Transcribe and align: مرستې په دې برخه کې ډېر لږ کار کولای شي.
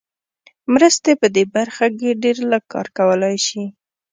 مرستې 0.73 1.11
په 1.21 1.27
دې 1.35 1.43
برخه 1.55 1.85
کې 1.97 2.19
ډېر 2.23 2.37
لږ 2.51 2.63
کار 2.73 2.87
کولای 2.97 3.35
شي. 3.47 3.63